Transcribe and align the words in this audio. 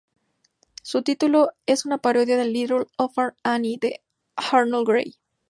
Su 0.81 1.03
título 1.03 1.51
es 1.67 1.85
una 1.85 1.99
parodia 1.99 2.35
de 2.35 2.45
"Little 2.45 2.87
Orphan 2.97 3.35
Annie" 3.43 3.77
de 3.79 4.01
Harold 4.35 4.87
Gray. 4.87 5.13